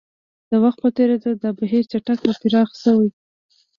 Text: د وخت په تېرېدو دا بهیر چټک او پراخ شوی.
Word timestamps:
د 0.49 0.51
وخت 0.63 0.79
په 0.83 0.89
تېرېدو 0.97 1.29
دا 1.43 1.49
بهیر 1.59 1.83
چټک 1.91 2.19
او 2.27 2.33
پراخ 2.41 2.69
شوی. 2.83 3.09